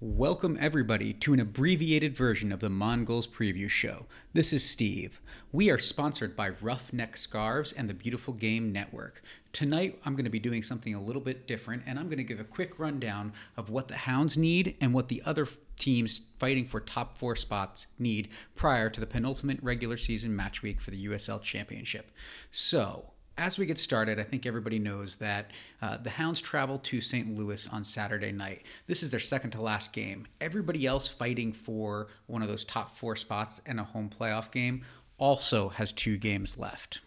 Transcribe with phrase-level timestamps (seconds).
[0.00, 4.06] Welcome, everybody, to an abbreviated version of the Mongols Preview Show.
[4.32, 5.20] This is Steve.
[5.50, 9.20] We are sponsored by Roughneck Scarves and the Beautiful Game Network.
[9.52, 12.22] Tonight, I'm going to be doing something a little bit different, and I'm going to
[12.22, 16.68] give a quick rundown of what the Hounds need and what the other teams fighting
[16.68, 21.06] for top four spots need prior to the penultimate regular season match week for the
[21.08, 22.12] USL Championship.
[22.52, 27.00] So, as we get started, I think everybody knows that uh, the Hounds travel to
[27.00, 27.38] St.
[27.38, 28.64] Louis on Saturday night.
[28.88, 30.26] This is their second to last game.
[30.40, 34.84] Everybody else fighting for one of those top four spots in a home playoff game
[35.18, 37.00] also has two games left.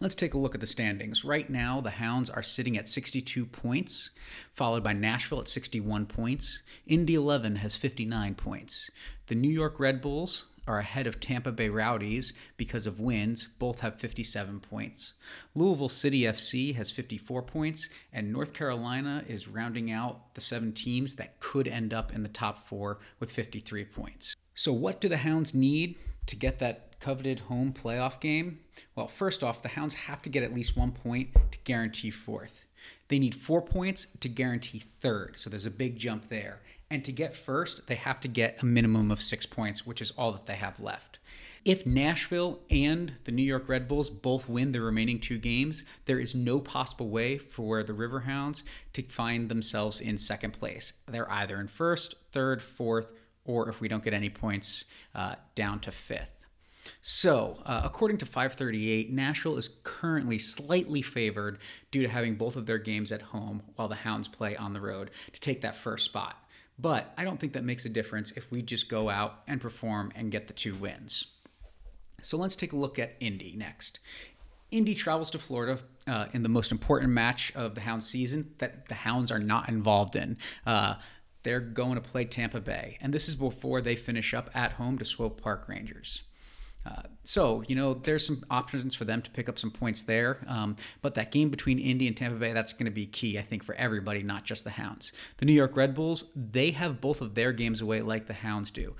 [0.00, 1.24] Let's take a look at the standings.
[1.24, 4.10] Right now, the Hounds are sitting at 62 points,
[4.52, 6.62] followed by Nashville at 61 points.
[6.86, 8.90] Indy 11 has 59 points.
[9.26, 13.48] The New York Red Bulls are ahead of Tampa Bay Rowdies because of wins.
[13.58, 15.14] Both have 57 points.
[15.54, 21.16] Louisville City FC has 54 points, and North Carolina is rounding out the seven teams
[21.16, 24.34] that could end up in the top four with 53 points.
[24.54, 28.60] So, what do the Hounds need to get that coveted home playoff game?
[28.94, 32.66] Well, first off, the Hounds have to get at least one point to guarantee fourth.
[33.08, 36.60] They need four points to guarantee third, so there's a big jump there.
[36.90, 40.12] And to get first, they have to get a minimum of six points, which is
[40.12, 41.18] all that they have left.
[41.64, 46.18] If Nashville and the New York Red Bulls both win their remaining two games, there
[46.18, 50.92] is no possible way for the Riverhounds to find themselves in second place.
[51.06, 53.12] They're either in first, third, fourth,
[53.44, 56.41] or if we don't get any points, uh, down to fifth.
[57.00, 61.58] So, uh, according to 538, Nashville is currently slightly favored
[61.90, 64.80] due to having both of their games at home while the Hounds play on the
[64.80, 66.36] road to take that first spot.
[66.78, 70.12] But I don't think that makes a difference if we just go out and perform
[70.14, 71.26] and get the two wins.
[72.22, 73.98] So let's take a look at Indy next.
[74.70, 78.88] Indy travels to Florida uh, in the most important match of the Hounds season that
[78.88, 80.38] the Hounds are not involved in.
[80.66, 80.94] Uh,
[81.42, 84.98] they're going to play Tampa Bay, and this is before they finish up at home
[84.98, 86.22] to Swope Park Rangers.
[86.84, 90.44] Uh, so, you know, there's some options for them to pick up some points there.
[90.48, 93.42] Um, but that game between Indy and Tampa Bay, that's going to be key, I
[93.42, 95.12] think, for everybody, not just the Hounds.
[95.38, 98.70] The New York Red Bulls, they have both of their games away like the Hounds
[98.70, 98.94] do.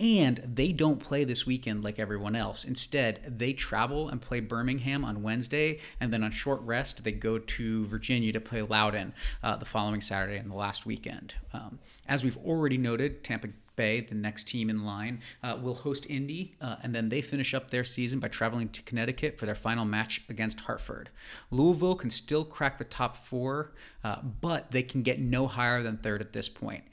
[0.00, 2.64] And they don't play this weekend like everyone else.
[2.64, 7.38] Instead, they travel and play Birmingham on Wednesday, and then on short rest, they go
[7.38, 11.34] to Virginia to play Loudoun uh, the following Saturday and the last weekend.
[11.52, 11.78] Um,
[12.08, 16.54] as we've already noted, Tampa Bay, the next team in line, uh, will host Indy,
[16.60, 19.84] uh, and then they finish up their season by traveling to Connecticut for their final
[19.84, 21.10] match against Hartford.
[21.50, 23.72] Louisville can still crack the top four,
[24.04, 26.84] uh, but they can get no higher than third at this point.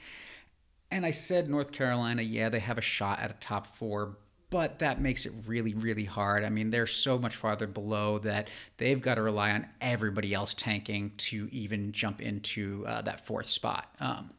[0.92, 4.18] And I said North Carolina, yeah, they have a shot at a top four,
[4.50, 6.44] but that makes it really, really hard.
[6.44, 10.56] I mean, they're so much farther below that they've got to rely on everybody else
[10.56, 13.94] tanking to even jump into uh, that fourth spot.
[14.00, 14.32] Um,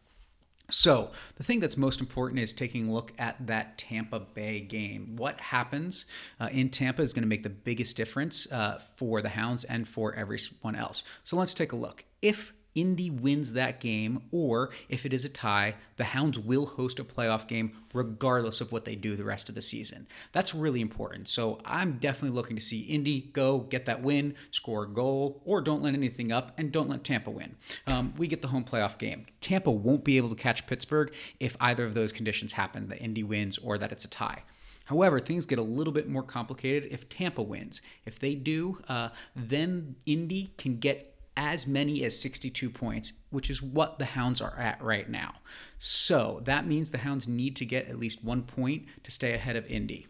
[0.71, 5.17] so, the thing that's most important is taking a look at that Tampa Bay game.
[5.17, 6.07] What happens
[6.39, 9.87] uh, in Tampa is going to make the biggest difference uh, for the Hounds and
[9.87, 11.05] for everyone else.
[11.25, 12.05] So, let's take a look.
[12.23, 16.99] If Indy wins that game, or if it is a tie, the Hounds will host
[16.99, 20.07] a playoff game regardless of what they do the rest of the season.
[20.33, 21.29] That's really important.
[21.29, 25.61] So I'm definitely looking to see Indy go get that win, score a goal, or
[25.61, 27.57] don't let anything up, and don't let Tampa win.
[27.87, 29.27] Um, we get the home playoff game.
[29.41, 33.23] Tampa won't be able to catch Pittsburgh if either of those conditions happen that Indy
[33.23, 34.43] wins or that it's a tie.
[34.91, 37.81] However, things get a little bit more complicated if Tampa wins.
[38.05, 43.63] If they do, uh, then Indy can get as many as 62 points, which is
[43.63, 45.35] what the Hounds are at right now.
[45.79, 49.57] So that means the Hounds need to get at least won point to stay ahead
[49.57, 50.07] of Indy.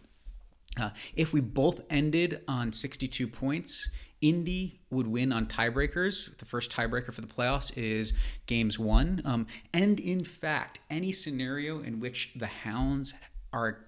[0.78, 3.88] Uh, if we both ended on 62 points,
[4.20, 6.36] Indy would win on tiebreakers.
[6.38, 8.12] The first tiebreaker for the playoffs is
[8.47, 9.22] games one.
[9.25, 13.14] Um, and in fact, any scenario in which the Hounds
[13.53, 13.84] are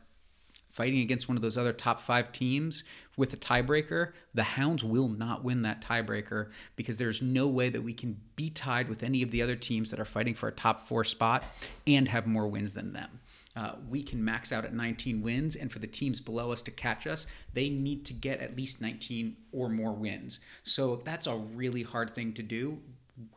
[0.72, 2.82] fighting against one of those other top five teams
[3.16, 7.82] with a tiebreaker, the Hounds will not win that tiebreaker because there's no way that
[7.82, 10.52] we can be tied with any of the other teams that are fighting for a
[10.52, 11.44] top four spot
[11.86, 13.20] and have more wins than them.
[13.54, 16.70] Uh, we can max out at 19 wins, and for the teams below us to
[16.70, 20.40] catch us, they need to get at least 19 or more wins.
[20.62, 22.78] So that's a really hard thing to do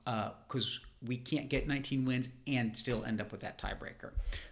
[0.05, 4.11] because uh, we can't get 19 wins and still end up with that tiebreaker.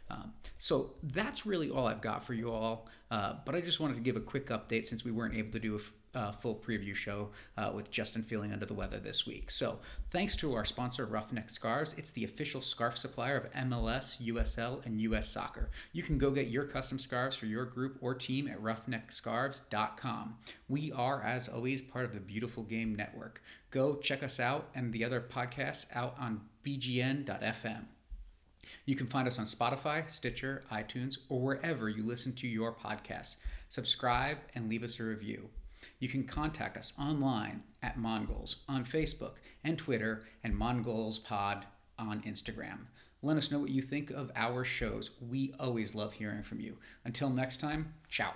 [0.10, 2.88] Um, so that's really all I've got for you all.
[3.10, 5.60] Uh, but I just wanted to give a quick update since we weren't able to
[5.60, 5.80] do a
[6.16, 9.52] uh, full preview show uh, with Justin feeling under the weather this week.
[9.52, 9.80] So
[10.12, 11.94] thanks to our sponsor, Roughneck Scarves.
[11.98, 15.70] It's the official scarf supplier of MLS, USL, and US Soccer.
[15.92, 20.36] You can go get your custom scarves for your group or team at roughneckscarves.com.
[20.70, 23.42] We are, as always, part of the Beautiful Game Network.
[23.72, 27.86] Go check us out and the other podcasts out on bgn.fm.
[28.86, 33.36] You can find us on Spotify, Stitcher, iTunes, or wherever you listen to your podcasts.
[33.70, 35.50] Subscribe and leave us a review.
[36.00, 39.34] You can contact us online at Mongols on Facebook
[39.64, 41.66] and Twitter and Mongols Pod
[41.98, 42.88] on Instagram.
[43.22, 45.12] Let us know what you think of our shows.
[45.22, 46.78] We always love hearing from you.
[47.06, 48.34] Until next time, ciao.